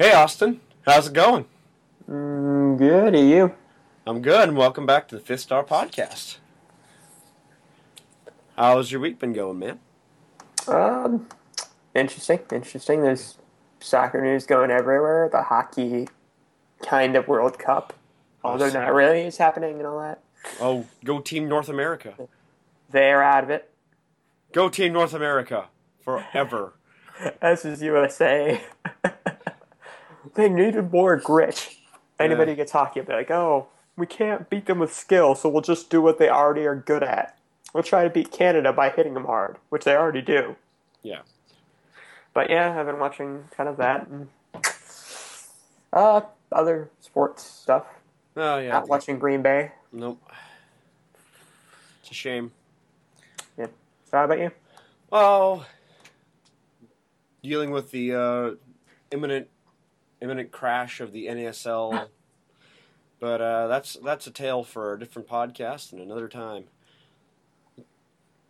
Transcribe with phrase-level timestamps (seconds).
[0.00, 0.62] Hey, Austin.
[0.86, 1.44] How's it going?
[2.10, 3.14] Mm, good.
[3.14, 3.54] Are you?
[4.06, 6.38] I'm good, and welcome back to the Fifth Star Podcast.
[8.56, 9.78] How's your week been going, man?
[10.66, 11.26] Um,
[11.94, 12.38] interesting.
[12.50, 13.02] Interesting.
[13.02, 13.36] There's
[13.80, 15.28] soccer news going everywhere.
[15.30, 16.08] The hockey
[16.82, 17.92] kind of World Cup,
[18.42, 18.80] although Awesome.
[18.80, 20.20] not really, is happening and all that.
[20.62, 22.14] Oh, go Team North America.
[22.90, 23.70] They're out of it.
[24.52, 25.66] Go Team North America
[26.02, 26.72] forever.
[27.42, 28.62] This is USA.
[30.34, 31.70] they needed more grit.
[32.18, 32.56] Anybody Yeah.
[32.56, 36.00] gets hockey, they're like, oh, we can't beat them with skill, so we'll just do
[36.00, 37.36] what they already are good at.
[37.72, 40.56] We'll try to beat Canada by hitting them hard, which they already do.
[41.02, 41.20] Yeah.
[42.34, 44.28] But yeah, I've been watching kind of that and
[45.92, 47.86] uh, other sports stuff.
[48.36, 48.70] Oh, yeah.
[48.70, 49.72] Not watching Green Bay.
[49.92, 50.20] Nope.
[52.02, 52.52] It's a shame.
[53.58, 53.66] Yeah.
[54.10, 54.50] So how about you?
[55.10, 55.66] Well,
[57.42, 58.50] dealing with the uh,
[59.10, 59.48] imminent
[60.20, 62.08] imminent crash of the NASL,
[63.18, 66.64] but uh, that's that's a tale for a different podcast and another time.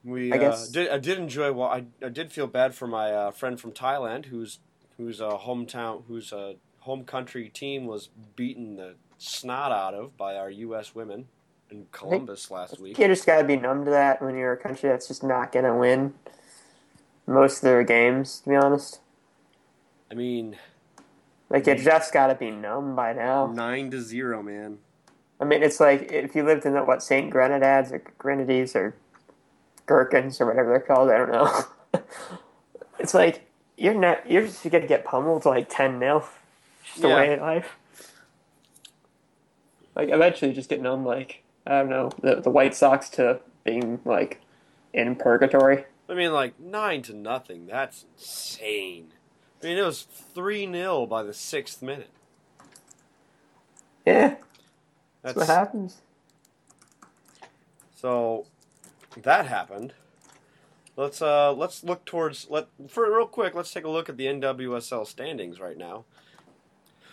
[0.03, 1.53] We I uh, did I did enjoy.
[1.53, 4.59] Well, I, I did feel bad for my uh, friend from Thailand whose
[4.97, 6.33] whose uh, hometown whose
[6.81, 10.95] home country team was beaten the snot out of by our U.S.
[10.95, 11.29] women
[11.71, 12.99] in Columbus last week.
[12.99, 15.77] You just gotta be numb to that when you're a country that's just not gonna
[15.77, 16.15] win
[17.27, 18.41] most of their games.
[18.41, 19.01] To be honest,
[20.11, 20.57] I mean,
[21.51, 23.47] like you just gotta be numb by now.
[23.47, 24.79] nine to zero, man.
[25.41, 28.95] I mean, it's like if you lived in the what Saint Grenadines or Grenadines or
[29.87, 31.11] Gherkins or whatever they're called.
[31.11, 32.01] I don't know.
[32.99, 34.31] it's like you're not.
[34.31, 36.25] You're just gonna get pummeled to like ten 0
[36.85, 37.17] Just the Yeah.
[37.17, 37.77] way of life.
[39.97, 41.05] Like eventually, just get numb.
[41.05, 44.41] Like I don't know the the White Sox to being like
[44.93, 45.85] in purgatory.
[46.09, 47.67] I mean, like nine to nothing.
[47.67, 49.13] That's insane.
[49.63, 52.11] I mean, it was three 0 by the sixth minute.
[54.07, 54.37] Yeah,
[55.23, 55.99] That's that's what happens.
[57.95, 58.47] so.
[59.23, 59.93] That happened.
[60.97, 63.55] Let's uh let's look towards let for real quick.
[63.55, 66.05] Let's take a look at the NWSL standings right now.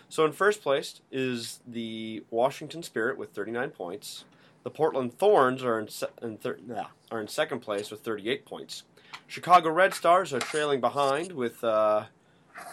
[0.09, 4.25] So in first place is the Washington Spirit with 39 points.
[4.63, 8.46] The Portland Thorns are in, se- in thir- nah, are in second place with 38
[8.46, 8.84] points.
[9.28, 12.03] Chicago Red Stars are trailing behind with uh,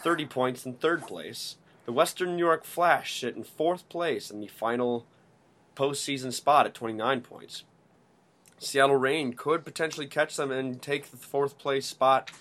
[0.03, 1.57] 30 points in third place.
[1.85, 5.05] The Western New York Flash sit in fourth place in the final
[5.75, 7.63] postseason spot at 29 points.
[8.57, 12.31] Seattle Reign could potentially catch them and take the fourth place spot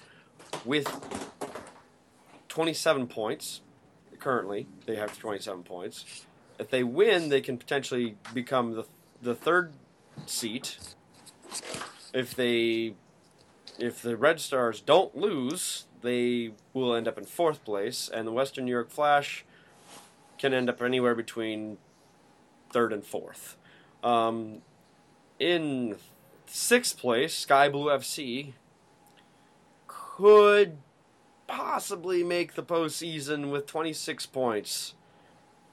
[0.65, 0.88] with
[2.49, 3.61] 27 points.
[4.19, 6.25] Currently, they have 27 points.
[6.59, 8.84] If they win, they can potentially become the
[9.21, 9.72] the third
[10.26, 10.78] seat.
[12.12, 12.94] If they
[13.78, 18.32] if the Red Stars don't lose, they will end up in fourth place, and the
[18.32, 19.44] Western New York Flash
[20.38, 21.78] can end up anywhere between
[22.70, 23.56] third and fourth.
[24.03, 24.59] Um,
[25.38, 25.97] in
[26.47, 28.53] sixth place, Sky Blue FC
[29.87, 30.76] could
[31.47, 34.94] possibly make the postseason with 26 points.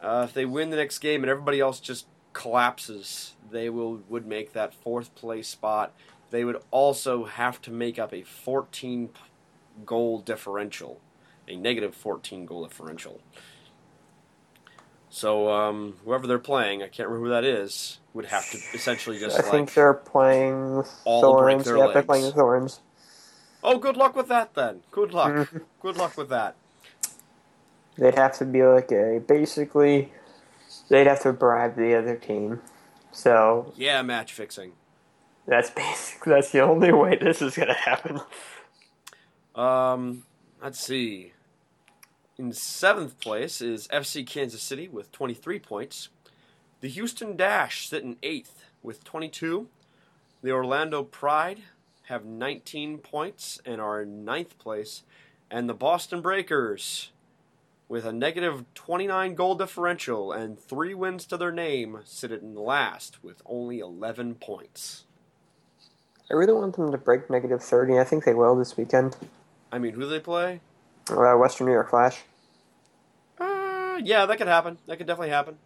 [0.02, 4.26] Uh, if they win the next game and everybody else just collapses, they will would
[4.26, 5.94] make that fourth place spot.
[6.30, 9.20] They would also have to make up a 14 p-
[9.86, 11.00] goal differential,
[11.48, 13.22] a negative 14 goal differential.
[15.10, 19.20] So um, whoever they're playing, I can't remember who that is, would have to essentially
[19.20, 21.68] just I like think they're playing Thorns.
[21.68, 22.06] Yeah, they're legs.
[22.06, 22.80] playing with Thorns.
[23.64, 24.82] Oh, good luck with that then.
[24.92, 25.32] Good luck.
[25.34, 25.62] Mhm.
[25.82, 26.56] Good luck with that.
[27.98, 30.12] They'd have to be like a basically.
[30.90, 32.62] They'd have to bribe the other team.
[33.12, 34.72] So Yeah, match fixing.
[35.46, 38.22] that's basically that's the only way this is gonna happen.
[39.56, 40.24] Um,
[40.62, 41.34] let's see.
[42.38, 46.10] In seventh place is FC Kansas City with 23 points.
[46.80, 49.68] The Houston Dash sit in eighth with 22.
[50.42, 51.60] The Orlando Pride
[52.04, 55.04] have 19 points and are in ninth place.
[55.52, 57.12] And the Boston Breakers,
[57.88, 63.24] with a negative 29 goal differential and three wins to their name, sit in last
[63.24, 65.04] with only 11 points.
[66.32, 68.00] I really want them to break negative thirty.
[68.00, 69.18] I think they will this weekend.
[69.72, 70.60] I mean, who do they play?
[71.10, 72.22] Uh, Western New York Flash.
[73.40, 74.78] Uh, yeah, that could happen.
[74.88, 75.58] That could definitely happen.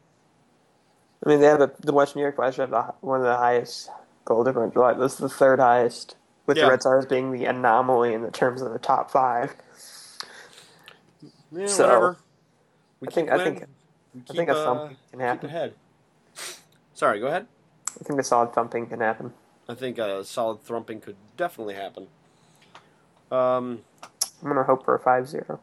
[1.26, 3.36] I mean, they have a, the Western New York Flash have the, one of the
[3.36, 3.90] highest
[4.26, 4.82] goal differential.
[4.82, 6.16] Like, this is the third highest,
[6.46, 6.66] with Yeah.
[6.66, 9.56] the Red Stars being the anomaly in the terms of the top five.
[11.52, 12.18] Yeah, So, whatever.
[13.00, 13.66] We I think- I think-
[14.14, 15.50] We I think a uh, thumping can keep happen.
[15.50, 15.74] ahead.
[16.94, 17.48] Sorry, go ahead.
[18.00, 19.34] I think a solid thumping can happen.
[19.68, 22.08] I think a solid thumping could definitely happen.
[23.32, 23.82] Um,
[24.42, 25.60] I'm gonna hope for a 5-0.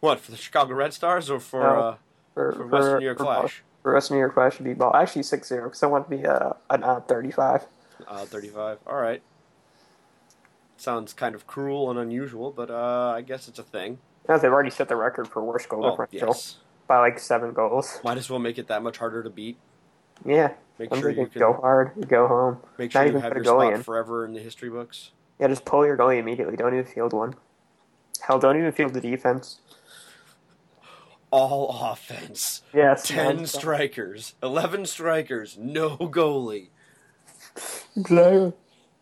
[0.00, 1.80] What for the Chicago Red Stars or for No.
[1.80, 1.96] uh,
[2.34, 3.62] For, for Western New York for- Flash?
[3.82, 4.94] For Western New York Flash should be ball.
[4.94, 7.66] Actually, 6 0, because I want to be uh, an odd 35.
[8.06, 8.78] Uh, 35.
[8.86, 9.22] All right.
[10.76, 13.98] Sounds kind of cruel and unusual, but uh, I guess it's a thing.
[14.28, 16.56] Yeah, they've already set the record for worst goal Oh, differential yes.
[16.86, 18.00] by like seven goals.
[18.04, 19.58] Might as well make it that much harder to beat.
[20.24, 20.52] Yeah.
[20.78, 22.58] Make sure you can go hard, go home.
[22.78, 23.82] make not sure you even have your spot in.
[23.82, 25.10] forever in the history books.
[25.40, 26.56] Yeah, just pull your goalie immediately.
[26.56, 27.34] Don't even field one.
[28.22, 29.58] Hell, don't even field the defense.
[31.30, 32.62] All offense.
[32.74, 33.08] Yes.
[33.08, 34.34] Ten strikers.
[34.42, 35.56] Eleven strikers.
[35.58, 36.68] No goalie.
[37.96, 38.52] Exactly.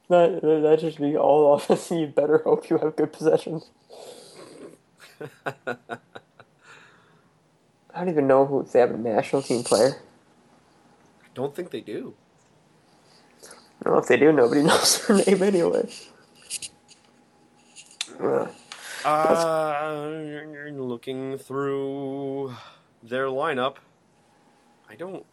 [0.08, 1.90] That, that just be all offense.
[1.92, 3.70] You better hope you have good possessions.
[7.94, 9.96] I don't even know who if they have a national team player.
[11.22, 12.14] I Don't think they do.
[13.84, 14.32] Know if they do.
[14.32, 15.88] Nobody knows their name anyway.
[18.20, 18.46] Uh,
[19.04, 22.54] Uh, looking through
[23.02, 23.76] their lineup,
[24.88, 25.24] I don't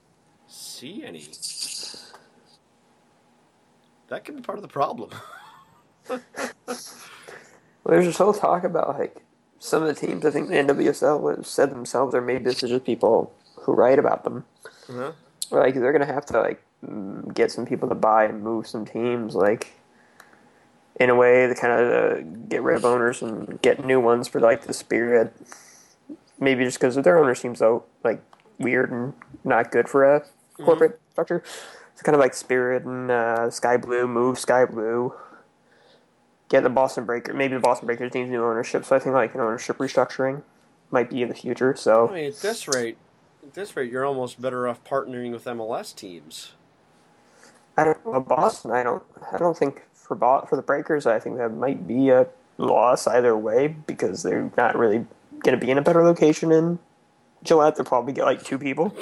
[0.48, 1.28] see any.
[4.08, 5.12] That could be part of the problem.
[7.88, 9.16] Well, there's this whole talk about like
[9.60, 10.26] some of the teams.
[10.26, 14.26] I think the NWSL said themselves, or maybe this is just people who write about
[14.26, 14.44] them.
[14.90, 15.14] Uh-huh.
[15.52, 18.84] Like they're gonna have to like mm, get some people to buy and move some
[18.84, 19.72] teams, like
[21.00, 24.28] in a way to kind of uh, get rid of owners and get new ones
[24.28, 25.34] for like the Spirit.
[26.40, 28.22] Maybe just because their owner seems so like
[28.60, 29.14] weird and
[29.44, 30.24] not good for a
[30.58, 31.44] corporate structure.
[31.94, 35.14] It's kind of like Spirit and uh, Sky Blue move Sky Blue.
[36.50, 37.34] Get the Boston Breaker.
[37.34, 40.44] Maybe the Boston Breakers needs new ownership, so I think like an ownership restructuring
[40.92, 41.76] might be in the future.
[41.76, 42.98] So I mean, at this rate,
[43.44, 46.54] at this rate, you're almost better off partnering with MLS teams.
[47.76, 48.06] I don't.
[48.06, 48.72] Well, Boston.
[48.72, 49.04] I don't.
[49.34, 51.06] I don't think for Bo- for the Breakers.
[51.06, 52.28] I think that might be a
[52.58, 55.06] loss either way because they're not really
[55.44, 56.80] going to be in a better location in
[57.44, 57.76] Gillette.
[57.76, 58.96] They'll probably get like two people.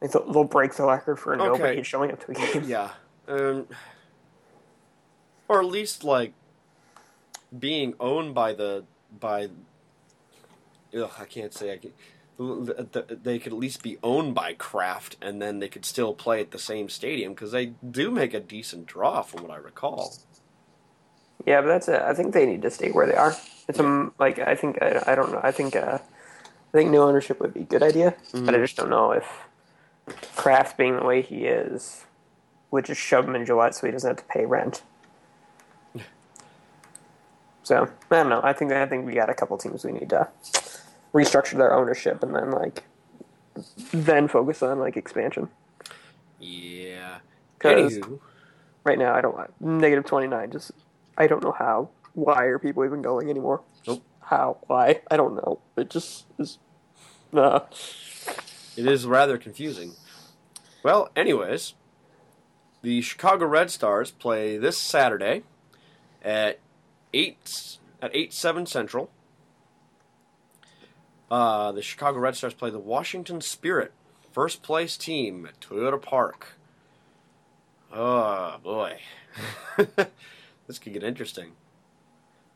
[0.00, 1.82] They'll, they'll break the record for nobody Okay.
[1.82, 2.64] showing up to a game.
[2.68, 2.90] Yeah.
[3.28, 3.66] Um,
[5.48, 6.32] or at least like
[7.56, 8.84] being owned by the
[9.20, 9.48] by.
[10.96, 11.92] Ugh, I can't say I can.
[12.38, 16.50] They could at least be owned by Kraft, and then they could still play at
[16.50, 20.14] the same stadium because they do make a decent draw, from what I recall.
[21.46, 22.00] Yeah, but that's it.
[22.00, 23.36] I think they need to stay where they are.
[23.68, 25.40] It's um like I think I, I don't know.
[25.42, 28.76] I think uh, I think new ownership would be a good idea, but I just
[28.76, 29.26] don't know if
[30.36, 32.04] Kraft being the way he is
[32.70, 34.82] would just shove him in Gillette so he doesn't have to pay rent.
[37.64, 38.40] So I don't know.
[38.42, 40.26] I think I think we got a couple teams we need to
[41.12, 42.84] restructure their ownership and then like
[43.92, 45.48] then focus on like expansion.
[46.38, 47.18] Yeah.
[47.58, 48.20] 'Cause- Anywho,
[48.84, 50.50] Right now, I don't negative twenty nine.
[50.50, 50.72] Just
[51.16, 51.90] I don't know how.
[52.14, 53.60] Why are people even going anymore?
[53.86, 54.02] Nope.
[54.20, 54.56] How?
[54.66, 55.02] Why?
[55.10, 55.60] I don't know.
[55.76, 56.58] It just is.
[57.30, 57.60] Nah.
[58.76, 59.92] It is rather confusing.
[60.82, 61.74] Well, anyways,
[62.82, 65.44] the Chicago Red Stars play this Saturday
[66.22, 66.58] at
[67.14, 69.10] eight at eight seven Central.
[71.32, 73.92] Uh, the Chicago Red Stars play the Washington Spirit,
[74.32, 76.58] first place team at Toyota Park.
[77.90, 78.98] Oh boy,
[80.66, 81.52] this could get interesting.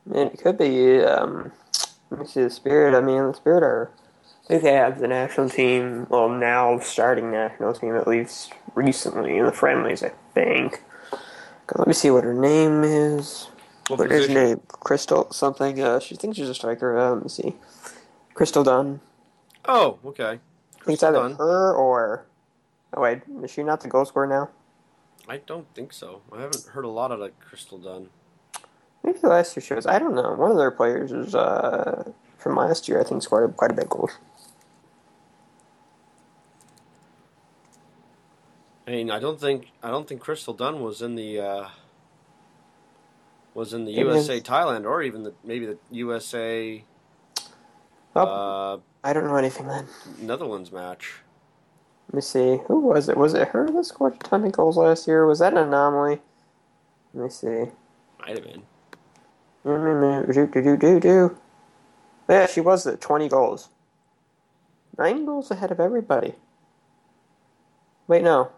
[0.05, 0.99] Man, it could be.
[0.99, 1.53] Um,
[2.11, 2.95] let me see the Spirit.
[2.95, 3.89] I mean, the Spirit are.
[4.45, 6.05] I think they have the national team.
[6.07, 10.03] Well, now starting national team at least recently in the friendlies.
[10.03, 10.83] I think.
[11.75, 13.47] Let me see what her name is.
[13.87, 14.61] What What is her name?
[14.67, 15.81] Crystal something.
[15.81, 16.95] Uh, she thinks she's a striker.
[16.95, 17.55] Uh, let me see.
[18.37, 19.01] Crystal Dunn.
[19.65, 20.23] Oh, okay.
[20.23, 20.39] I think
[20.75, 21.37] it's Crystal either Dunn.
[21.37, 22.27] her or.
[22.93, 24.49] Oh wait, is she not the goal scorer now?
[25.27, 26.21] I don't think so.
[26.31, 28.09] I haven't heard a lot of like Crystal Dunn.
[29.03, 29.87] Maybe the last year shows.
[29.87, 30.33] I don't know.
[30.33, 33.01] One of their players is uh, from last year.
[33.01, 34.11] I think scored quite a bit of goals.
[38.85, 41.69] I mean, I don't think I don't think Crystal Dunn was in the uh,
[43.55, 46.83] was in the It USA Thailand or even the maybe the USA
[48.17, 49.87] Oh, uh, I don't know anything then.
[50.19, 51.15] Netherlands match.
[52.09, 52.59] Let me see.
[52.67, 53.17] Who was it?
[53.17, 55.25] Was it her that scored a ton of goals last year?
[55.25, 56.21] Was that an anomaly?
[57.13, 57.71] Let me see.
[58.19, 58.63] Might have been.
[59.65, 60.33] Mm, mm, mm.
[60.33, 61.37] Do do do do do.
[62.29, 63.69] Yeah, she was at twenty goals.
[64.97, 66.33] Nine goals ahead of everybody.
[68.07, 68.51] Wait, no.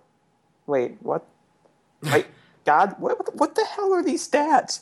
[0.68, 1.26] Wait, what?
[2.04, 2.28] Wait,
[2.66, 4.82] God, what, what the hell are these stats?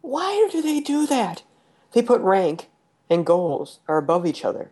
[0.00, 1.42] Why do they do that?
[1.92, 2.69] They put rank
[3.10, 4.70] and goals are above each other.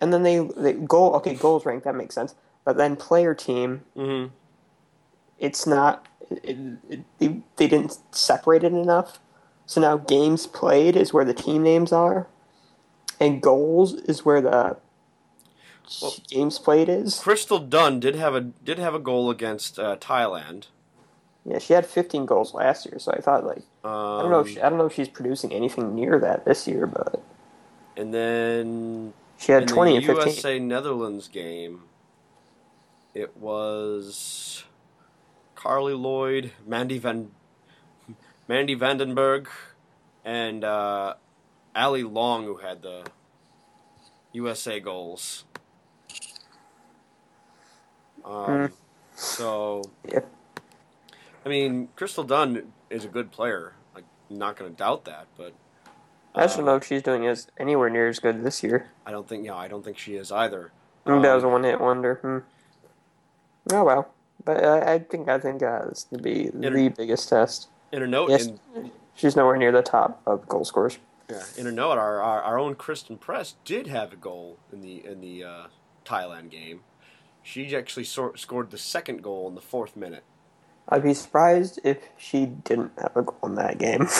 [0.00, 2.34] And then they, they goal okay, goals rank, that makes sense.
[2.64, 4.32] But then player team, Mm-hmm.
[5.38, 6.56] it's not it,
[6.88, 9.18] it, they, they didn't separate it enough.
[9.66, 12.28] So now games played is where the team names are.
[13.18, 14.76] And goals is where the
[16.00, 17.18] Well- games played is.
[17.18, 20.66] Crystal Dunn did have a did have a goal against uh, Thailand.
[21.44, 24.40] Yeah, she had 15 goals last year, so I thought like Um, I don't know
[24.40, 27.22] if she, I don't know if she's producing anything near that this year, but
[28.00, 30.26] and then she had in 20 the and 15.
[30.26, 31.82] USA Netherlands game,
[33.12, 34.64] it was
[35.54, 37.30] Carli Lloyd, Mandy Van
[38.48, 39.48] Mandy Vandenberg,
[40.24, 41.14] and uh,
[41.74, 43.04] Allie Long who had the
[44.32, 45.44] USA goals.
[48.24, 48.66] Um, Hmm.
[49.14, 50.20] So, Yeah.
[51.44, 53.74] I mean, Crystal Dunn is a good player.
[53.94, 55.52] I'm not going to doubt that, but
[56.34, 58.90] I just don't know if she's doing as anywhere near as good this year.
[59.04, 59.44] I don't think.
[59.44, 60.70] Yeah, I don't think she is either.
[61.04, 62.14] Think that was a Um, one hit wonder.
[62.22, 62.38] Hmm.
[63.72, 67.68] Oh well, but uh, I think I think uh, this would be the biggest test.
[67.92, 70.98] in a note, Yes, in, she's nowhere near the top of goal scorers.
[71.28, 74.80] Yeah, in a note, our, our, our own Christen Press did have a goal in
[74.80, 75.66] the in the uh,
[76.04, 76.80] Thailand game.
[77.42, 80.24] She actually sor- scored the second goal in the fourth minute.
[80.88, 84.08] I'd be surprised if she didn't have a goal in that game.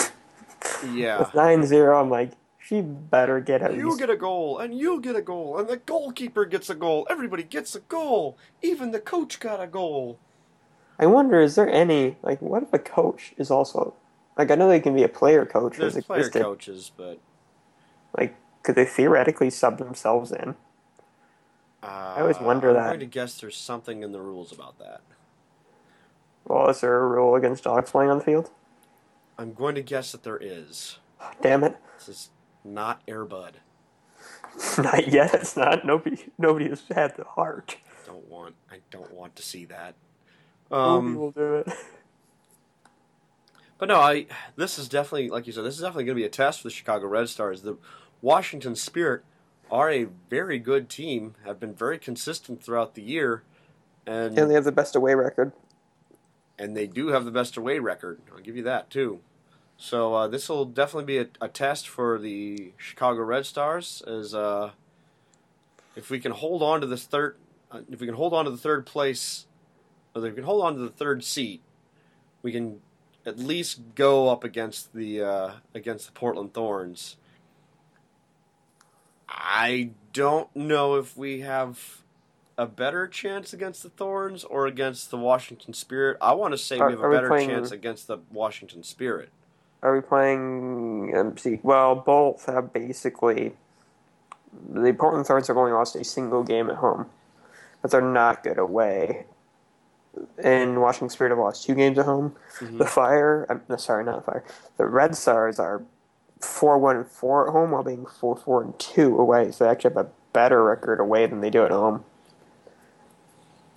[0.93, 3.99] Yeah, With 9-0, I'm like, she better get at you least.
[3.99, 7.07] get a goal, and you get a goal, and the goalkeeper gets a goal.
[7.09, 8.37] Everybody gets a goal.
[8.61, 10.19] Even the coach got a goal.
[10.99, 13.95] I wonder, is there any like, what if a coach is also
[14.37, 14.51] like?
[14.51, 15.77] I know they can be a player coach.
[15.77, 16.43] There's player existed.
[16.43, 17.19] coaches, but
[18.17, 20.55] Like, could they theoretically sub themselves in?
[21.81, 22.89] uh, I always wonder that I'm that.
[22.89, 25.01] going to guess there's something in the rules about that.
[26.45, 28.51] Well, is there a rule against dogs playing on the field?
[29.41, 30.99] I'm going to guess that there is.
[31.41, 31.75] Damn it!
[31.97, 32.29] This is
[32.63, 33.57] not Air Bud.
[34.77, 35.33] Not yet.
[35.33, 35.85] It's not.
[35.85, 36.25] Nobody.
[36.37, 37.77] Nobody has had the heart.
[38.05, 38.55] Don't want.
[38.69, 39.95] I don't want to see that.
[40.69, 41.69] Um, will do it.
[43.77, 46.25] But no, I this is definitely like you said, this is definitely going to be
[46.25, 47.61] a test for the Chicago Red Stars.
[47.63, 47.77] The
[48.21, 49.23] Washington Spirit
[49.71, 53.41] are a very good team, have been very consistent throughout the year,
[54.05, 55.53] and And they have the best away record.
[56.59, 58.19] and they do have the best away record.
[58.31, 59.21] I'll give you that too.
[59.81, 64.03] So uh, this will definitely be a, a test for the Chicago Red Stars.
[64.05, 64.73] As uh,
[65.95, 67.37] if we can hold on to this third,
[67.71, 69.47] uh, if we can hold on to the third place,
[70.15, 71.63] or if we can hold on to the third seat,
[72.43, 72.79] we can
[73.25, 77.17] at least go up against the uh, against the Portland Thorns.
[79.27, 82.03] I don't know if we have
[82.55, 86.17] a better chance against the Thorns or against the Washington Spirit.
[86.21, 89.31] I want to say Are- we have a better chance against the Washington Spirit.
[89.83, 91.33] Are we playing?
[91.37, 93.53] See, well, both have basically.
[94.69, 97.05] The Portland Thorns have only lost a single game at home,
[97.81, 99.25] but they're not good away.
[100.43, 102.35] And Washington Spirit have lost two games at home.
[102.59, 102.77] Mhm.
[102.79, 104.43] The Fire, I'm no, sorry, not the Fire.
[104.77, 105.81] The Red Stars are
[106.41, 109.51] four one and four at home, while being four four and two away.
[109.51, 112.03] So they actually have a better record away than they do at home.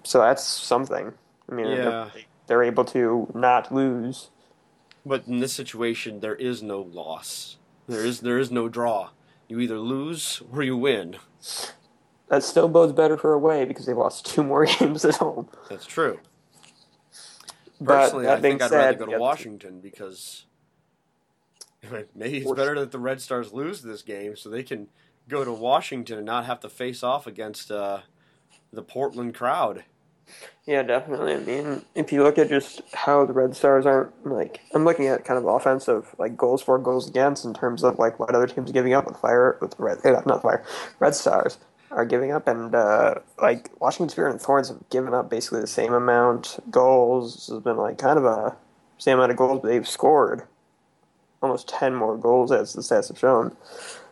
[0.02, 1.14] So that's something.
[1.50, 1.76] I mean, Yeah.
[1.76, 2.10] they're,
[2.48, 4.28] they're able to not lose.
[5.06, 7.56] But in this situation, there is no loss.
[7.86, 9.10] There is there is no draw.
[9.48, 11.16] You either lose or you win.
[12.28, 15.48] That still bodes better for away because they've lost two more games at home.
[15.68, 16.20] That's true.
[17.84, 20.46] Personally, I think I'd said, rather go to yeah, Washington because
[22.14, 24.88] maybe it's better that the Red Stars lose this game so they can
[25.28, 28.00] go to Washington and not have to face off against uh,
[28.72, 29.84] the Portland crowd.
[30.66, 31.34] Yeah, definitely.
[31.34, 35.06] I mean, if you look at just how the Red Stars aren't like, I'm looking
[35.06, 38.46] at kind of offensive like goals for, goals against in terms of like what other
[38.46, 40.64] teams are giving up with Fire with Red, eh, not Fire,
[41.00, 41.58] Red Stars
[41.90, 45.66] are giving up, and uh, like Washington Spirit and Thorns have given up basically the
[45.66, 47.34] same amount goals.
[47.34, 48.56] This has been like kind of a
[48.98, 50.44] same amount of goals, but they've scored
[51.42, 53.54] almost ten more goals as the stats have shown.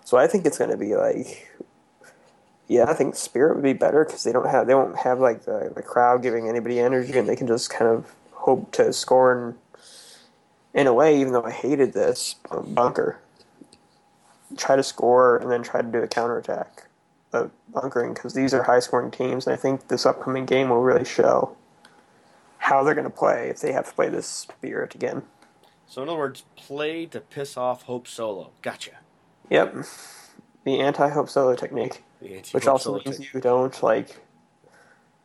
[0.04, 1.48] So I think it's going to be like
[2.68, 5.44] yeah, I think Spirit would be better because they don't have they won't have like
[5.44, 9.56] the, the crowd giving anybody energy, and they can just kind of hope to score
[10.74, 11.20] in, in a way.
[11.20, 13.18] Even though I hated this um, bunker,
[14.56, 16.84] try to score and then try to do a counterattack,
[17.32, 20.82] of bunkering because these are high scoring teams, and I think this upcoming game will
[20.82, 21.56] really show
[22.58, 25.22] how they're going to play if they have to play this Spirit again.
[25.86, 28.50] So in other words, play to piss off Hope Solo.
[28.62, 28.92] Gotcha.
[29.50, 29.84] Yep,
[30.64, 32.02] the anti Hope Solo technique.
[32.52, 34.20] Which also means you don't like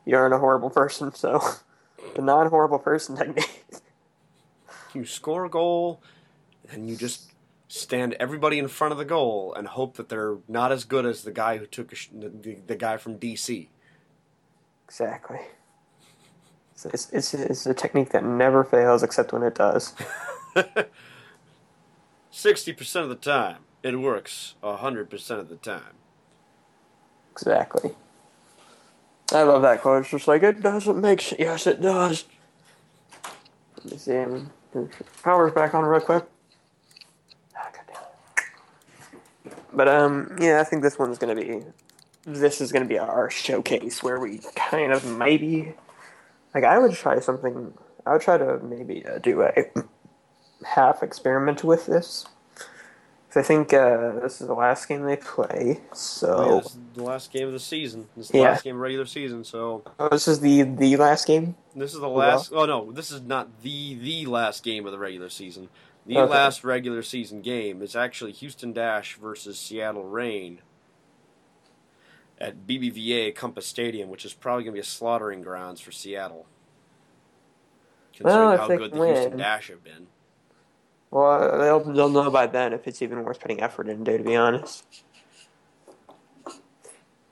[0.08, 1.13] you aren't a horrible person.
[1.13, 1.42] So
[2.16, 3.66] the non-horrible person technique.
[4.94, 6.01] you score a goal,
[6.72, 7.34] and you just
[7.68, 11.24] stand everybody in front of the goal and hope that they're not as good as
[11.24, 13.68] the guy who took a sh- the, the, guy from DC.
[14.86, 15.39] exactly.
[16.75, 19.94] So it's, it's it's a technique that never fails except when it does.
[22.32, 25.96] Sixty percent of the time, It works hundred percent of the time.
[27.38, 27.91] Exactly.
[29.32, 30.01] I love that quote.
[30.01, 31.39] It's just like it doesn't make sense.
[31.39, 32.25] Yes, it does.
[33.84, 34.17] Let me see.
[34.17, 34.51] um,
[35.24, 36.25] Power's back on real quick.
[37.56, 37.70] Ah.
[39.74, 41.63] But um, yeah, I think this one's gonna be.
[42.25, 45.75] This is gonna be our showcase where we kind of maybe,
[46.56, 47.74] like, I would try something.
[48.06, 49.51] I would try to maybe uh, do a
[50.65, 52.25] half experiment with this.
[53.38, 56.36] I think uh, this is the last game they play, so.
[56.38, 58.08] Oh, yeah, this is the last game of the season.
[58.15, 58.51] This is the Yeah.
[58.51, 59.44] last game of regular season.
[59.44, 61.56] So Oh, this is the the last game.
[61.75, 62.29] this is the well.
[62.38, 62.51] last.
[62.53, 65.70] Oh no, this is not the the last game of the regular season.
[66.06, 66.32] The Okay.
[66.32, 70.62] last regular season game is actually Houston Dash versus Seattle Reign
[72.39, 76.46] at BBVA Compass Stadium, which is probably going to be a slaughtering grounds for Seattle.
[78.15, 79.15] Considering Well, how good the win.
[79.15, 80.08] Houston Dash have been.
[81.12, 84.18] Well, they'll they'll know by then if it's even worth putting effort into.
[84.18, 84.86] To be honest.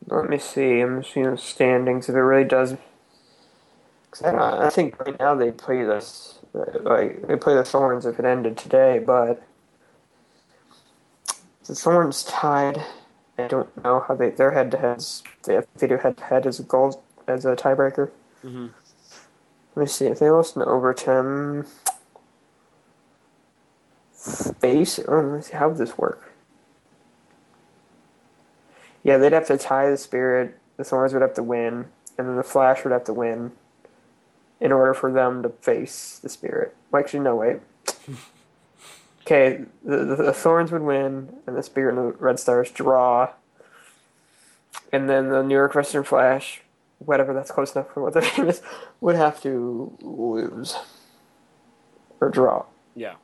[0.08, 0.82] Let me see.
[0.82, 2.10] I'm just seeing the standings.
[2.10, 2.76] If it really does,
[4.12, 8.20] 'cause I, I think right now they play this like they play the Thorns if
[8.20, 9.42] it ended today, but
[11.68, 12.84] the Thorns tied.
[13.38, 15.24] I don't know how they their head to heads.
[15.44, 18.12] They have they do head to head as a goal as a tiebreaker.
[18.42, 18.68] hmm
[19.76, 21.68] Let me see if they lost in overtime.
[24.62, 25.04] Me see.
[25.54, 26.34] How would this work?
[29.04, 30.58] Yeah, they'd have to tie the Spirit.
[30.78, 31.86] The Thorns would have to win,
[32.18, 33.52] and then the Flash would have to win,
[34.60, 36.76] in order for them to face the Spirit.
[36.92, 37.58] Well, actually, no, wait.
[39.22, 43.30] Okay, the, the, the Thorns would win, and the Spirit and the Red Stars draw,
[44.92, 46.62] and then the New York Western Flash,
[47.00, 48.62] whatever that's close enough for what their name is,
[49.02, 50.78] would have to lose
[52.20, 52.66] or draw.
[52.96, 53.16] Yeah.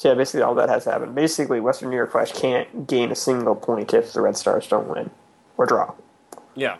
[0.00, 1.12] So yeah, basically all that has to happen.
[1.12, 4.88] Basically, Western New York Flash can't gain a single point if the Red Stars don't
[4.88, 5.10] win
[5.58, 5.92] or draw.
[6.54, 6.78] Yeah.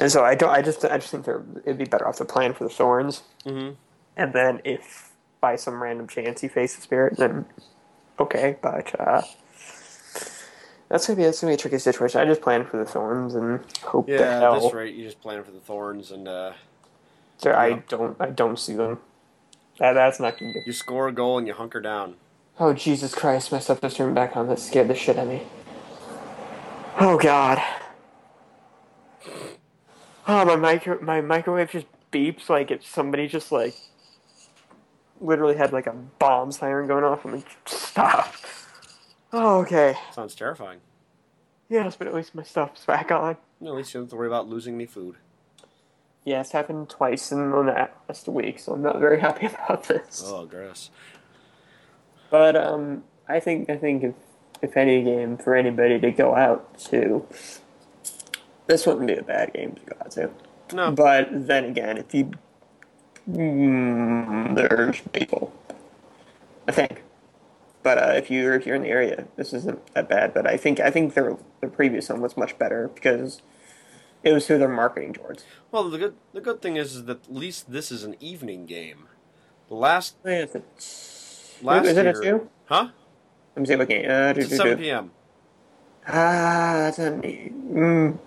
[0.00, 0.50] And so I don't.
[0.50, 0.84] I just.
[0.84, 3.70] I just think they're, it'd be better off to plan for the Thorns, hmm
[4.16, 7.46] and then if by some random chance you face the Spirit, then
[8.18, 8.56] okay.
[8.60, 9.22] But uh,
[10.88, 12.20] that's gonna be that's gonna be a tricky situation.
[12.20, 15.44] I just plan for the Thorns and hope Yeah, the at hell you just plan
[15.44, 16.52] for the Thorns, and uh,
[17.42, 18.20] that I don't.
[18.20, 18.98] I don't see them.
[19.78, 22.16] That, that's not gonna you score a goal and you hunker down.
[22.58, 23.52] Oh Jesus Christ!
[23.52, 24.48] My stuff just turned back on.
[24.48, 25.42] That scared the shit out of me.
[26.98, 27.62] Oh God.
[30.28, 33.74] Oh my micro my microwave just beeps like if somebody just like
[35.20, 37.24] literally had like a bomb siren going off.
[37.24, 38.34] I'm like, stop.
[39.32, 39.96] Oh, okay.
[40.12, 40.80] Sounds terrifying.
[41.68, 43.36] Yes, but at least my stuff's back on.
[43.60, 45.16] At least you don't have to worry about losing any food.
[46.26, 47.56] Yeah, it's happened twice in the
[48.08, 50.24] last week, so I'm not very happy about this.
[50.26, 50.90] Oh, gross.
[52.30, 54.14] But um, I think I think if
[54.60, 57.24] if any game for anybody to go out to,
[58.66, 60.30] this wouldn't be a bad game to go out to.
[60.74, 60.90] No.
[60.90, 62.32] But then again, if you
[63.30, 65.54] mm, there's people,
[66.66, 67.04] I think.
[67.84, 70.34] But uh, if you're if you're in the area, this isn't that bad.
[70.34, 73.42] But I think I think their the previous one was much better because
[74.26, 75.44] it was who they're marketing towards.
[75.70, 78.66] Well, the good the good thing is, is that at least this is an evening
[78.66, 79.08] game.
[79.68, 82.50] The last yeah, it's a- last is it year, a two?
[82.66, 82.88] huh?
[83.54, 84.04] Let me see what game.
[84.10, 84.82] Uh, It's do, at seven do.
[84.84, 85.10] p.m.
[86.08, 88.18] Ah, that's a mm,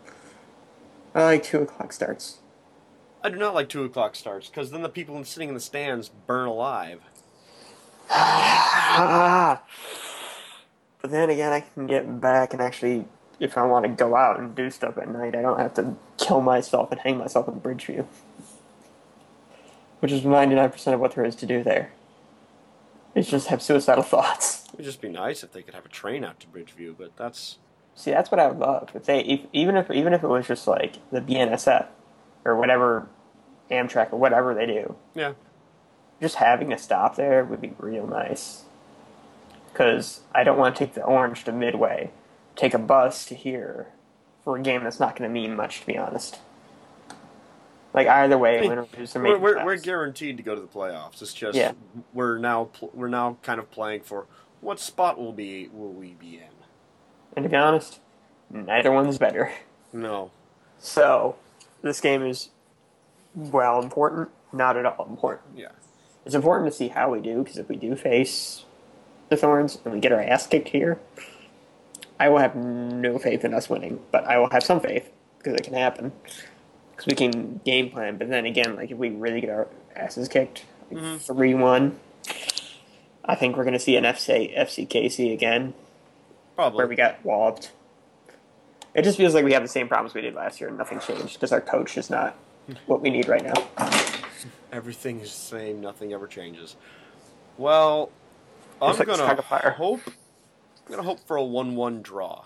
[1.16, 2.40] I like two o'clock starts.
[3.24, 6.10] I do not like two o'clock starts because then the people sitting in the stands
[6.10, 7.02] burn alive.
[8.12, 9.62] Ah.
[11.02, 13.06] but then again, I can get back and actually,
[13.40, 15.96] if I want to go out and do stuff at night, I don't have to
[16.18, 18.06] kill myself and hang myself in Bridgeview.
[20.00, 21.92] Which is 99% of what there is to do there.
[23.16, 24.66] It's just have suicidal thoughts.
[24.68, 27.16] It would just be nice if they could have a train out to Bridgeview, but
[27.18, 27.58] that's
[28.00, 28.92] See, that's what I would love.
[28.96, 31.88] If they, if, even if even if it was just like the BNSF
[32.46, 33.10] or whatever,
[33.70, 35.34] Amtrak or whatever they do, yeah.
[36.22, 38.64] just having a stop there would be real nice.
[39.70, 42.12] Because I don't want to take the orange to Midway,
[42.60, 43.88] take a bus to here
[44.44, 46.40] for a game that's not going to mean much, to be honest.
[47.94, 50.68] Like either way, win or lose, they're We're, we're, we're guaranteed to go to the
[50.68, 51.22] playoffs.
[51.22, 51.72] It's just Yeah.
[52.14, 54.28] we're now we're now kind of playing for
[54.62, 56.54] what spot will be will we be in?
[57.36, 58.00] And to be honest,
[58.52, 59.52] neither one's better.
[59.92, 60.30] No.
[60.78, 61.38] So
[61.82, 62.50] this game is
[63.34, 65.58] well important, not at all important.
[65.58, 65.70] Yeah.
[66.26, 68.66] It's important to see how we do because if we do face
[69.30, 71.00] the Thorns and we get our ass kicked here,
[72.20, 75.54] I will have no faith in us winning, but I will have some faith because
[75.54, 76.12] it can happen.
[76.92, 80.28] Because we can game plan, but then again, like if we really get our asses
[80.28, 81.20] kicked, Mhm.
[81.20, 81.98] three one,
[83.24, 85.74] I think we're going to see an FC FCKC again,
[86.56, 86.78] Probably.
[86.78, 87.72] where we got walloped.
[88.96, 91.00] It just feels like we have the same problems we did last year, and nothing
[91.00, 92.36] changed because our coach is not
[92.88, 93.54] what we need right now.
[94.74, 95.80] Everything is the same.
[95.80, 96.76] Nothing ever changes.
[97.58, 98.10] Well,
[98.82, 100.02] I'm like gonna hope.
[100.90, 102.46] I'm gonna hope for a one-one draw.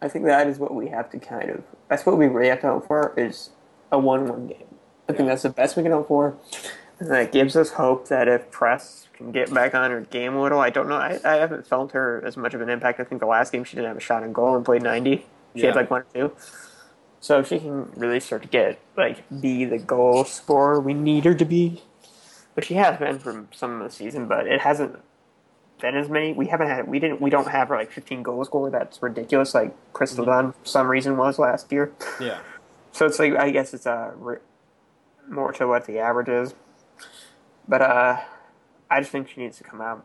[0.00, 1.62] I think that is what we have to kind of.
[1.88, 3.50] That's what we really have to hope for is
[3.90, 4.64] a one-one game.
[5.08, 6.36] I think that's the best we can hope for,
[6.98, 10.42] and that gives us hope that if Press can get back on her game a
[10.42, 10.96] little, I don't know.
[10.96, 12.98] I, I haven't felt her as much of an impact.
[12.98, 15.26] I think the last game she didn't have a shot on goal and played ninety.
[15.54, 15.66] She Yeah.
[15.66, 16.32] had like one or two.
[17.20, 21.24] So if she can really start to get like be the goal scorer we need
[21.26, 21.82] her to be,
[22.54, 24.98] which she has been from some of the season, but it hasn't
[25.82, 26.32] been as many.
[26.32, 28.70] We haven't had we didn't we don't have like 15 goal scorer.
[28.70, 29.52] That's ridiculous.
[29.54, 31.92] Like Crystal Dunn for some reason was last year.
[32.18, 32.38] Yeah.
[32.94, 34.36] So it's like I guess it's uh re-
[35.26, 36.54] more to what the average is.
[37.66, 38.20] But uh,
[38.90, 40.04] I just think she needs to come out,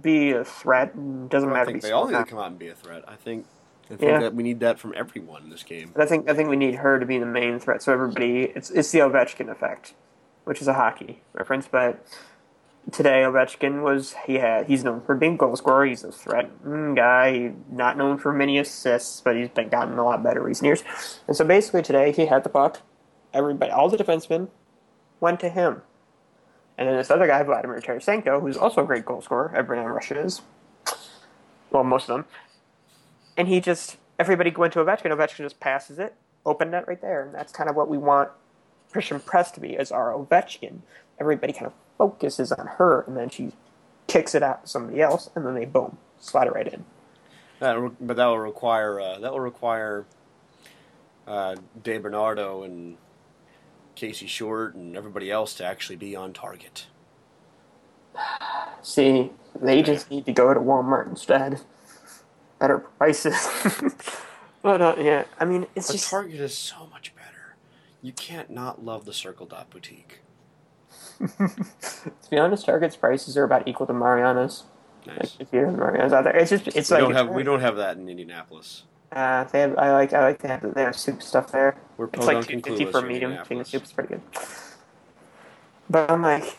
[0.00, 0.94] be a threat.
[1.28, 1.64] Doesn't I matter.
[1.66, 3.02] think if they all need to come out and be a threat.
[3.08, 3.46] I think.
[3.86, 4.20] I think Yeah.
[4.20, 5.90] that we need that from everyone in this game.
[5.92, 7.82] But I think I think we need her to be the main threat.
[7.82, 9.94] So everybody, it's it's the Ovechkin effect,
[10.44, 11.66] which is a hockey reference.
[11.66, 12.06] But
[12.92, 15.86] today Ovechkin was he had he's known for being goal scorer.
[15.86, 20.04] He's a threat mm, guy, not known for many assists, but he's been gotten a
[20.04, 20.82] lot better recent years.
[21.26, 22.82] And so basically today he had the puck.
[23.34, 24.48] Everybody, all the defensemen,
[25.20, 25.82] went to him.
[26.78, 29.92] And then this other guy, Vladimir Tarasenko, who's also a great goal scorer, everyone in
[29.92, 30.42] Russia is.
[31.70, 32.24] Well, most of them
[33.38, 35.16] and he just everybody went to Ovechkin.
[35.16, 38.28] Ovechkin just passes it, open net right there, and that's kind of what we want
[38.92, 40.80] Christen Press to be as our Ovechkin.
[41.18, 43.52] Everybody kind of focuses on her, and then she
[44.06, 46.84] kicks it out to somebody else, and then they boom slide it right in.
[47.60, 50.06] That, but that will require uh, that will require
[51.26, 52.96] uh, DiBernardo and
[53.94, 56.86] Casey Short and everybody else to actually be on target.
[58.82, 59.30] See,
[59.60, 61.60] they just need to go to Walmart instead.
[62.58, 63.48] Better prices.
[64.62, 67.56] but uh, yeah, I mean, it's But just Target is so much better.
[68.02, 70.20] You can't not love the Circle Dot Boutique.
[71.18, 74.64] To be honest, Target's prices are about equal to Mariano's.
[75.06, 77.60] Like, if you're Mariano's out there, it's just it's We like don't have we don't
[77.60, 78.84] have that in Indianapolis.
[79.10, 81.76] Uh, they have, I like I like to have their soup stuff there.
[81.96, 83.38] We're It's like two fifty for in medium.
[83.38, 83.82] Chicken soup.
[83.82, 84.22] soup's pretty good.
[85.90, 86.58] But I'm like,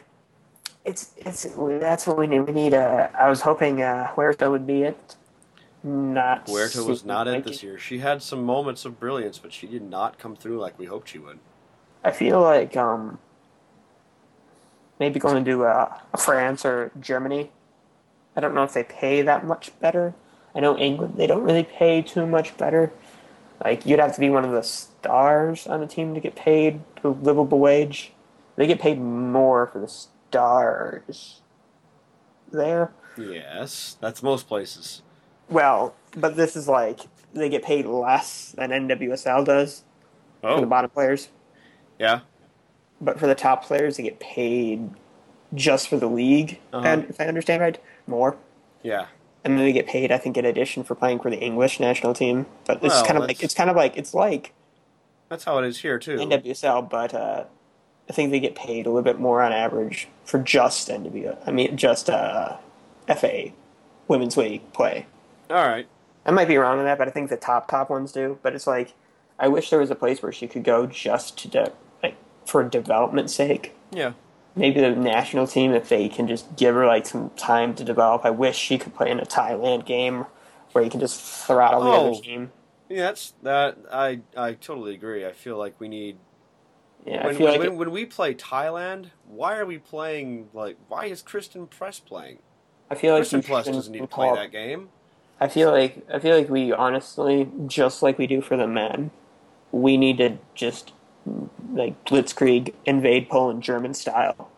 [0.84, 2.42] it's it's that's what we need.
[2.42, 2.74] We need.
[2.74, 5.16] Uh, I was hoping uh, Huerta would be it.
[5.84, 7.78] Not Huerta was not it this year.
[7.78, 11.10] She had some moments of brilliance, but she did not come through like we hoped
[11.10, 11.40] she would.
[12.04, 13.20] I feel like um
[15.00, 17.52] maybe going to uh, France or Germany.
[18.36, 20.14] I don't know if they pay that much better.
[20.56, 22.92] I know England they don't really pay too much better.
[23.64, 26.82] Like you'd have to be one of the stars on the team to get paid
[27.04, 28.14] a livable wage.
[28.56, 31.42] They get paid more for the stars
[32.52, 32.92] there.
[33.18, 35.02] Yes, that's most places.
[35.50, 37.02] Well, but this is like
[37.34, 39.84] they get paid less than NWSL does
[40.42, 41.30] for the Oh, bottom players.
[42.00, 42.22] yeah.
[43.02, 44.90] But for the top players, they get paid
[45.54, 46.86] just for the league, Uh-huh.
[46.86, 48.38] and if I understand right, more.
[48.84, 49.08] Yeah.
[49.44, 52.14] And then they get paid, I think, in addition for playing for the English national
[52.14, 52.46] team.
[52.66, 54.54] But it's Well, kind of like it's kind of like it's like
[55.30, 56.18] That's how it is here too.
[56.18, 57.46] NWSL, but uh,
[58.10, 61.38] I think they get paid a little bit more on average for just NW.
[61.48, 62.58] I mean, just uh,
[63.16, 63.52] FA
[64.08, 65.06] women's league play.
[65.50, 65.88] All right.
[66.26, 68.38] I might be wrong on that, but I think the top top ones do.
[68.44, 68.94] But it's like
[69.40, 71.72] I wish there was a place where she could go just to
[72.50, 73.76] for development's sake.
[73.92, 74.14] Yeah.
[74.56, 78.26] maybe the national team if they can just give her like some time to develop.
[78.26, 80.26] I wish she could play in a Thailand game
[80.74, 82.12] where you can just throttle the Oh.
[82.12, 82.52] other team.
[82.90, 83.78] Yeah, that's that.
[83.92, 85.26] I I totally agree.
[85.26, 86.18] I feel like we need
[87.06, 89.12] Yeah, I when feel when, like when, it- when we play Thailand.
[89.28, 90.76] Why are we playing like?
[90.90, 92.40] Why is Christen Press playing?
[92.90, 94.90] I feel like Christen Press doesn't need to play that game.
[95.40, 99.12] I feel like I feel like we honestly, just like we do for the men,
[99.72, 100.92] we need to just
[101.74, 104.50] like blitzkrieg invade Poland German style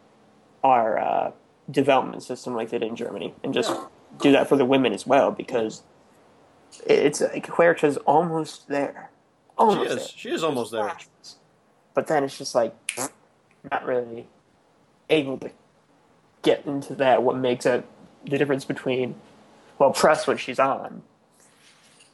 [0.63, 1.31] our uh,
[1.69, 3.85] development system like they did in Germany, and just Yeah.
[4.21, 5.81] do that for the women as well because
[6.85, 9.09] it's like Huerta's almost there.
[9.11, 9.97] She Almost there.
[9.97, 10.09] is.
[10.09, 10.95] She is almost there.
[11.93, 12.75] But then it's just like
[13.69, 14.27] not really
[15.09, 15.51] able to
[16.43, 17.23] get into that.
[17.23, 17.85] What makes it
[18.25, 19.15] the difference between
[19.79, 21.01] well, press when she's on,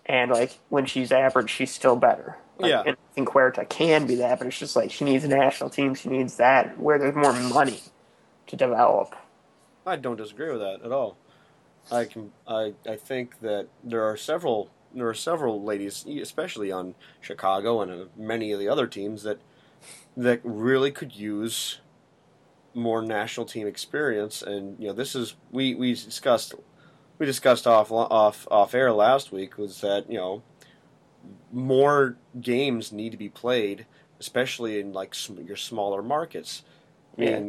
[0.05, 2.38] and like when she's average, she's still better.
[2.57, 2.83] Like, Yeah.
[2.86, 5.95] and think Huerta can be that, but it's just like she needs a national team.
[5.95, 7.80] She needs that where there's more money
[8.45, 9.15] to develop.
[9.88, 11.17] I don't disagree with that at all.
[11.91, 12.32] I can.
[12.47, 14.69] I I think that there are several.
[14.93, 19.39] There are several ladies, especially on Chicago and uh, many of the other teams that
[20.15, 21.80] that really could use
[22.75, 26.53] more national team experience, and you know this is we we discussed
[27.17, 30.43] we discussed off off off air last week was that you know
[31.51, 33.85] more games need to be played,
[34.19, 36.63] especially in like your smaller markets.
[37.17, 37.47] I mean,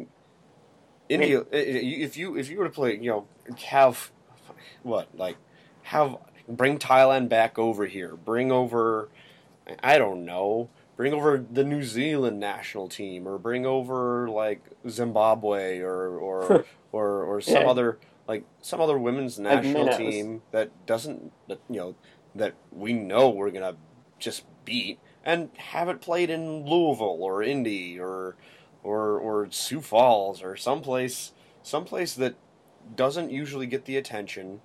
[1.08, 1.14] yeah.
[1.14, 3.26] India, if you if you were to play, you know,
[3.66, 4.10] have
[4.82, 5.36] what like
[5.82, 6.16] have
[6.48, 9.08] bring Thailand back over here, bring over,
[9.82, 15.80] I don't know, bring over the New Zealand national team, or bring over like Zimbabwe
[15.80, 17.70] or or or, or some yeah.
[17.70, 21.94] other like some other women's national team that doesn't that you know
[22.34, 23.76] that we know we're gonna
[24.18, 28.36] just beat and have it played in Louisville or Indy or
[28.82, 32.34] or or Sioux Falls or someplace someplace that
[32.94, 34.60] doesn't usually get the attention.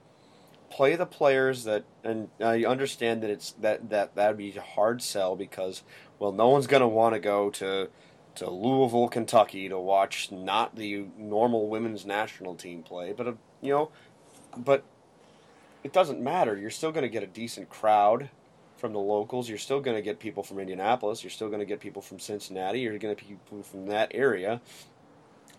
[0.70, 5.02] Play the players that, and I understand that it's that that that'd be a hard
[5.02, 5.84] sell because
[6.18, 7.90] well, no one's gonna want to go to
[8.36, 13.36] to Louisville, Kentucky to watch not the normal women's national team play, but a, uh,
[13.62, 13.92] you know,
[14.58, 14.84] but
[15.84, 16.58] it doesn't matter.
[16.58, 18.30] You're still going to get a decent crowd
[18.78, 19.50] from the locals.
[19.50, 21.24] You're still going to get people from Indianapolis.
[21.24, 22.80] You're still going to get people from Cincinnati.
[22.80, 24.62] You're going to get people from that area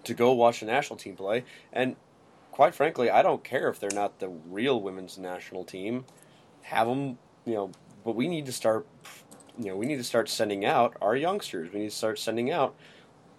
[0.04, 1.44] to go watch the national team play.
[1.72, 1.96] And
[2.52, 6.04] quite frankly, I don't care if they're not the real women's national team.
[6.62, 7.70] Have them, you know.
[8.04, 8.86] But we need to start,
[9.58, 11.72] you know, we need to start sending out our youngsters.
[11.72, 12.74] We need to start sending out,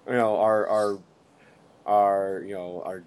[0.08, 1.00] you know, our our
[1.86, 3.04] our you know our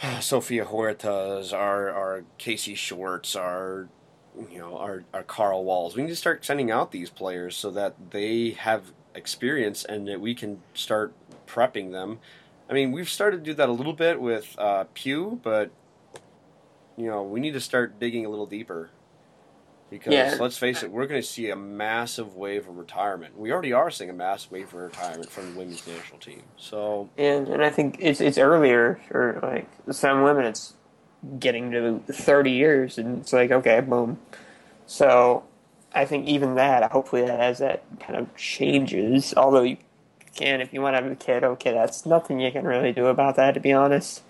[0.20, 3.88] Sofia Huertas, our our Casey Shorts, our
[4.50, 5.96] you know our, our Carl Walls.
[5.96, 10.20] We need to start sending out these players so that they have experience and that
[10.20, 11.12] we can start
[11.46, 12.20] prepping them.
[12.70, 15.70] I mean, we've started to do that a little bit with uh, Pugh, but
[16.96, 18.90] you know we need to start digging a little deeper
[19.90, 20.36] because yeah.
[20.38, 23.38] let's face it, we're going to see a massive wave of retirement.
[23.38, 26.42] We already are seeing a massive wave of retirement from the women's national team.
[26.56, 30.44] So and and I think it's it's earlier for like some women.
[30.44, 30.74] It's
[31.38, 34.18] getting to 30 years, and it's like, okay, boom.
[34.86, 35.44] So
[35.92, 39.78] I think even that, hopefully, that as that kind of changes, although you
[40.34, 43.06] can, if you want to have a kid, okay, that's nothing you can really do
[43.06, 44.22] about that, to be honest.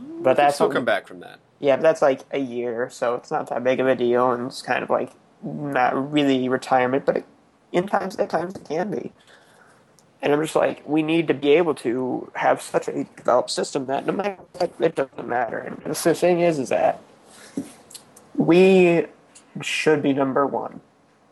[0.00, 1.38] Mm, but that's still come back from that.
[1.58, 4.62] Yeah, that's like a year, so it's not that big of a deal, and it's
[4.62, 7.24] kind of like not really retirement, but it,
[7.72, 9.12] in times at times it can be.
[10.22, 13.86] And I'm just like, we need to be able to have such a developed system
[13.86, 15.58] that no matter what, it doesn't matter.
[15.58, 17.00] And the thing is, is that
[18.34, 19.06] we
[19.62, 20.80] should be number one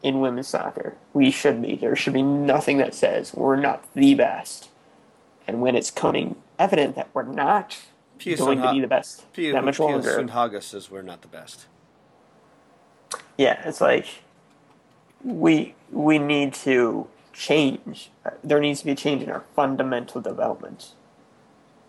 [0.03, 0.95] in women's soccer.
[1.13, 1.77] We should be.
[1.77, 4.69] There should be nothing that says we're not the best.
[5.47, 7.79] And when it's coming evident that we're not
[8.19, 10.19] Pia going to be the best Pia, that much Pia longer.
[10.19, 11.67] Sundhage says we're not the best.
[13.37, 14.07] Yeah, it's like
[15.23, 18.11] we we need to change.
[18.43, 20.93] There needs to be a change in our fundamental development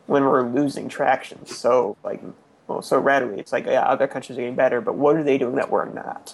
[0.08, 1.46] when we're losing traction.
[1.46, 2.22] So like,
[2.68, 5.38] well, so readily, it's like yeah, other countries are getting better, but what are they
[5.38, 6.34] doing that we're not?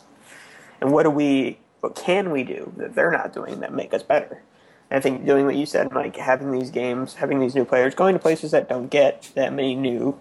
[0.79, 1.59] And what do we?
[1.81, 4.43] What can we do that they're not doing that make us better?
[4.91, 8.13] I think doing what you said, like having these games, having these new players, going
[8.13, 10.17] to places that don't get that many new,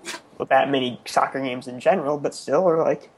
[0.48, 3.10] that many soccer games in general, but still are like,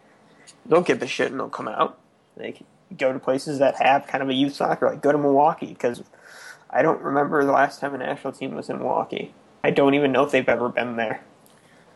[0.65, 1.99] they'll get the shit and they'll come out.
[2.37, 2.63] Like
[2.97, 6.03] go to places that have kind of a youth soccer, like go to Milwaukee because
[6.71, 9.35] I don't remember the last time a national team was in Milwaukee.
[9.63, 11.23] I don't even know if they've ever been there.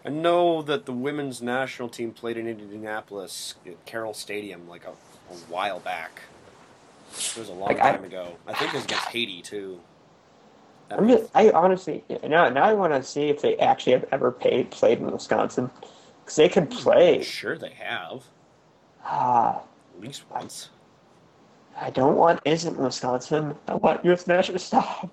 [0.05, 4.91] I know that the women's national team played in Indianapolis at Carroll Stadium like a,
[4.91, 6.23] a while back.
[7.13, 8.37] It was a long like time I, ago.
[8.47, 9.81] I think it was against Haiti too.
[10.91, 14.31] I'm just, I honestly now now I want to see if they actually have ever
[14.31, 15.71] paid, played in Wisconsin
[16.21, 17.23] because they could play.
[17.23, 18.25] Sure, they have.
[19.05, 19.63] Ah,
[19.95, 20.71] at least once.
[21.79, 23.55] I don't want isn't Wisconsin.
[23.69, 24.27] I want U.S.
[24.27, 25.11] national stop.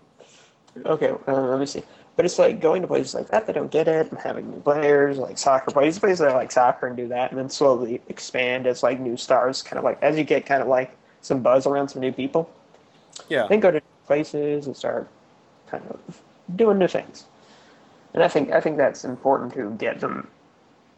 [0.86, 1.84] Okay, uh, let me see.
[2.15, 4.62] But it's like going to places like that, they don't get it, and having new
[4.62, 8.67] players, like soccer players, places that like soccer and do that, and then slowly expand
[8.67, 11.65] as like new stars, kind of like as you get kind of like some buzz
[11.65, 12.51] around some new people.
[13.29, 13.47] Yeah.
[13.47, 15.07] Then go to places and start
[15.67, 16.21] kind of
[16.55, 17.25] doing new things.
[18.13, 20.27] And I think I think that's important to get them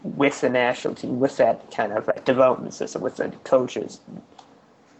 [0.04, 4.02] with the national team, with that kind of like development system, with the coaches,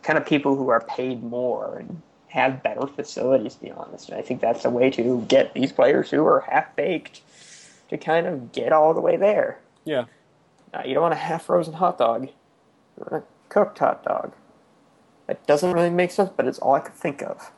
[0.02, 4.10] kind of people who are paid more and have better facilities, to be honest.
[4.10, 7.22] And I think that's a way to get these players who are half baked
[7.90, 9.60] to kind of get all the way there.
[9.84, 10.06] Yeah.
[10.74, 12.24] Uh, you don't want a half frozen hot dog.
[12.24, 14.34] You want a cooked hot dog.
[15.28, 17.52] That doesn't really make sense, but it's all I could think of.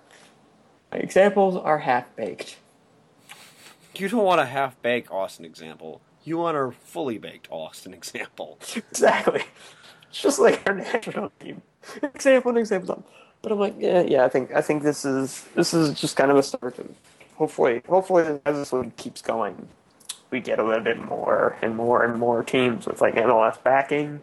[0.91, 2.57] My examples are half baked.
[3.95, 6.01] You don't want a half baked Austin example.
[6.23, 8.57] You want a fully baked Austin example.
[8.75, 9.43] exactly.
[10.09, 11.61] It's just like our national team.
[12.01, 13.03] example and example.
[13.41, 14.23] But I'm like, yeah, yeah.
[14.25, 16.85] I think I think this is this is just kind of a start to
[17.37, 19.67] hopefully, hopefully as this league keeps going,
[20.31, 24.21] we get a little bit more and more and more teams with like MLS backing,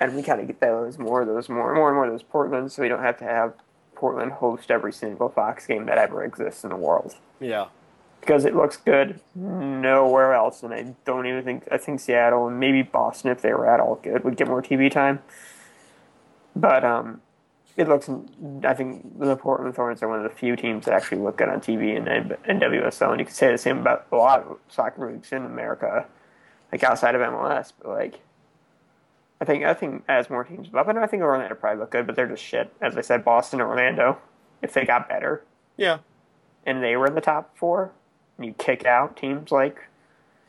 [0.00, 2.70] and we kind of get those more, those more, more and more of those Portland,
[2.72, 3.54] so we don't have to have
[3.94, 7.66] Portland host every single Fox game that ever exists in the world Yeah.
[8.20, 12.60] because it looks good nowhere else, and I don't even think I think Seattle and
[12.60, 15.20] maybe Boston, if they were at all good, would get more TV time.
[16.56, 17.20] But um,
[17.76, 18.08] it looks.
[18.64, 21.48] I think the Portland Thorns are one of the few teams that actually look good
[21.48, 25.10] on TV in NWSL, and you could say the same about a lot of soccer
[25.10, 26.06] leagues in America,
[26.72, 27.72] like outside of MLS.
[27.80, 28.20] But like,
[29.40, 32.06] I think I think as more teams up, and I think Orlando probably look good,
[32.06, 32.72] but they're just shit.
[32.80, 34.18] As I said, Boston, Orlando,
[34.62, 35.44] if they got better,
[35.76, 35.98] Yeah.
[36.66, 37.92] and they were in the top four,
[38.36, 39.76] and you kick out teams like,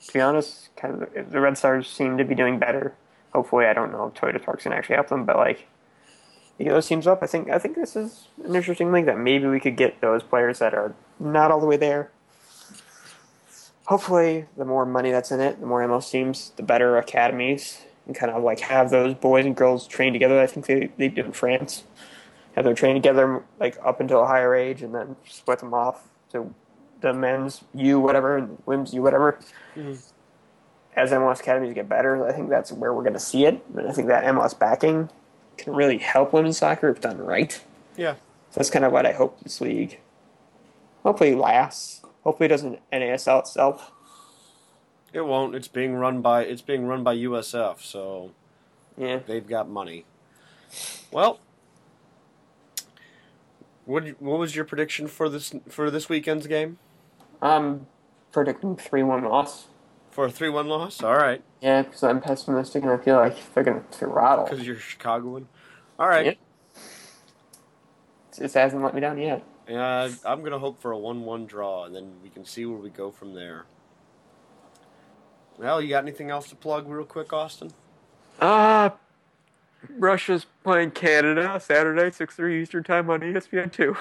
[0.07, 2.95] to be honest, kind of the Red Stars seem to be doing better.
[3.33, 5.67] Hopefully, I don't know if Toyota Park's can actually help them, but like,
[6.57, 7.21] you get those teams up.
[7.21, 10.23] I think I think this is an interesting league that maybe we could get those
[10.23, 12.09] players that are not all the way there.
[13.85, 18.15] Hopefully, the more money that's in it, the more MLS teams, the better academies, and
[18.15, 20.39] kind of like have those boys and girls train together.
[20.39, 21.83] I think they they do in France
[22.55, 26.07] have them train together like up until a higher age and then split them off
[26.31, 26.53] to
[27.01, 29.39] the men's U whatever and women's U whatever.
[29.75, 30.01] Mhm.
[30.95, 33.63] As MLS academies get better, I think that's where we're going to see it.
[33.75, 35.09] And I think that MLS backing
[35.57, 37.61] can really help women's soccer if done right.
[37.95, 38.13] Yeah.
[38.49, 39.99] So that's kind of what I hope this league
[41.03, 42.01] hopefully lasts.
[42.23, 43.91] Hopefully it doesn't NASL itself.
[45.13, 45.55] It won't.
[45.55, 48.31] It's being run by it's being run by USF, so
[48.97, 49.19] Yeah.
[49.25, 50.05] they've got money.
[51.11, 51.39] Well,
[53.85, 56.77] what what was your prediction for this for this weekend's game?
[57.41, 57.87] I'm
[58.31, 59.67] predicting 3 1 loss.
[60.11, 61.03] For a three one loss?
[61.03, 64.45] All right, Yeah, because I'm pessimistic and I feel like they're going to throttle.
[64.45, 65.47] because you're Chicagoan.
[65.99, 66.25] All right.
[66.25, 66.33] Yeah.
[68.45, 69.43] It hasn't let me down yet.
[69.69, 72.89] Uh, I'm gonna hope for a one-one draw, and then we can see where we
[72.89, 73.65] go from there.
[75.59, 77.71] Well, you got anything else to plug, real quick, Austin?
[78.39, 78.91] Uh,
[79.89, 83.95] Russia's playing Canada Saturday, 6 3 Eastern Time on ESPN 2.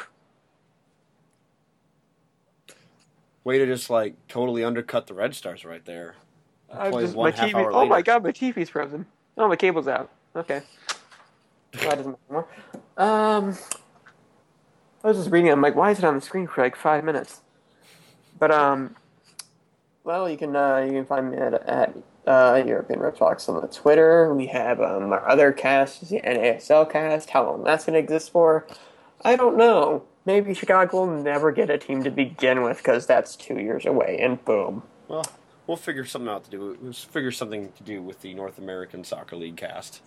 [3.42, 6.14] Way to just like totally undercut the Red Stars right there.
[6.72, 7.68] I'm just, my TV.
[7.72, 9.06] Oh my god, my TV's frozen.
[9.36, 10.10] Oh, my cable's out.
[10.36, 10.62] Okay.
[11.72, 12.46] That doesn't matter anymore.
[12.96, 13.58] Um,
[15.02, 15.50] I was just reading.
[15.50, 17.40] I'm like, why is it on the screen for like five minutes?
[18.38, 18.94] But um,
[20.08, 21.94] well, you can uh, you can find me at, at
[22.26, 24.32] uh, European Red Fox on the Twitter.
[24.34, 27.28] We have um, our other cast, the NASL cast.
[27.28, 28.66] How long that's going to exist for,
[29.22, 30.04] I don't know.
[30.24, 34.18] Maybe Chicago will never get a team to begin with because that's two years away,
[34.18, 34.82] and boom.
[35.08, 35.26] Well,
[35.66, 36.78] we'll figure something out to do.
[36.80, 40.00] We'll figure something to do with the North American Soccer League cast.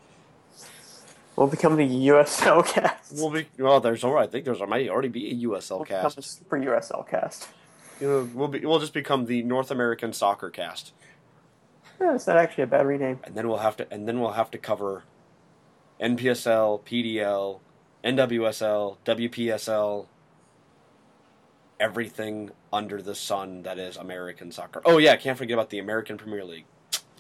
[1.36, 3.14] We'll become the USL cast.
[3.14, 3.80] We'll be well.
[3.80, 4.28] There's all right.
[4.28, 6.18] I think there's might already be a USL We'll become cast.
[6.18, 7.50] a super USL cast.
[8.02, 8.66] You know, we'll be.
[8.66, 10.92] We'll just become the North American Soccer cast,
[12.02, 13.20] Yeah, it's not actually a bad rename.
[13.24, 13.94] and then we'll have to.
[13.94, 15.04] And then we'll have to cover
[16.02, 17.60] NPSL, PDL,
[18.04, 20.08] NWSL, WPSL,
[21.80, 24.82] everything under the sun that is American soccer.
[24.84, 26.66] Oh yeah, can't forget about the American Premier League.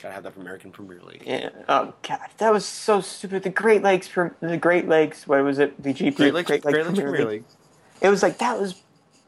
[0.01, 1.23] Gotta have that American Premier League.
[1.27, 1.49] Yeah.
[1.69, 3.43] Oh god, that was so stupid.
[3.43, 5.27] The Great Lakes the Great Lakes.
[5.27, 5.81] What was it?
[5.81, 6.15] The GP.
[6.15, 7.43] Great Lakes, Great Lakes Premier League.
[8.01, 8.81] It was like that was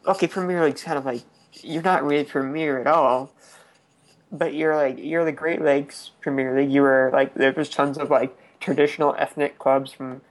[0.08, 0.26] okay.
[0.26, 1.22] Premier League's kind of like
[1.62, 3.32] you're not really Premier at all,
[4.32, 6.72] but you're like you're the Great Lakes Premier League.
[6.72, 10.22] You were like there was tons of like traditional ethnic clubs from.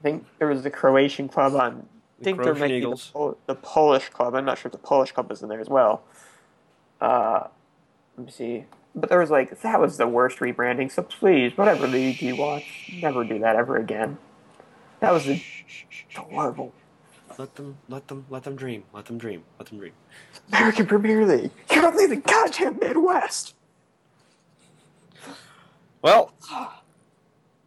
[0.00, 1.88] I think there was the Croatian club on.
[2.20, 3.10] I think there Croatian might be the, Eagles.
[3.12, 4.34] Pol- the Polish club.
[4.34, 6.02] I'm not sure if the Polish club was in there as well.
[7.00, 7.48] Uh,
[8.16, 8.64] let me see.
[8.94, 10.90] But there was like that was the worst rebranding.
[10.90, 14.18] So please, whatever league you watch, never do that ever again.
[15.00, 15.42] That was the
[16.16, 16.72] horrible
[17.38, 18.82] Let them, let them, let them dream.
[18.92, 19.44] Let them dream.
[19.60, 19.92] Let them dream.
[20.48, 21.52] American Premier League.
[21.72, 23.54] You're only the goddamn Midwest.
[26.02, 26.32] Well,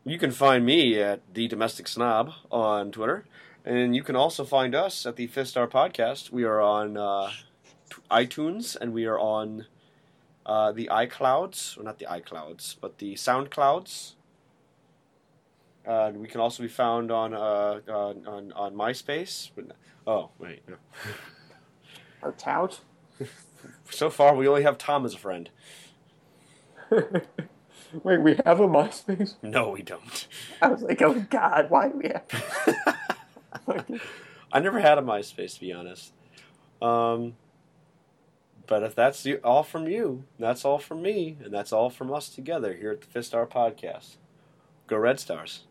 [0.03, 3.25] you can find me at the Domestic Snob on Twitter,
[3.63, 6.31] and you can also find us at the Fifth Star Podcast.
[6.31, 7.31] We are on uh,
[8.09, 9.67] iTunes, and we are on
[10.45, 14.15] uh, the iClouds, or not the iClouds, but the SoundClouds.
[15.91, 19.49] Uh, we can also be found on uh, on, on on MySpace.
[19.53, 19.75] But,
[20.07, 20.75] oh wait, no.
[22.23, 22.79] Or tout.
[23.89, 25.49] so far we only have Tom as a friend.
[26.91, 29.35] Wait, we have a MySpace?
[29.41, 30.27] No, we don't.
[30.61, 33.97] I was like, oh god, why do we have?
[34.53, 36.13] I never had a MySpace, to be honest.
[36.79, 37.35] Um,
[38.67, 42.13] but if that's you, all from you, that's all from me, and that's all from
[42.13, 44.17] us together here at the Fifth Star Podcast.
[44.85, 45.63] Go Red Stars.